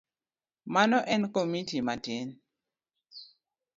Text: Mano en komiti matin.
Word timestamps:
Mano 0.73 0.97
en 1.13 1.21
komiti 1.35 1.77
matin. 1.87 2.27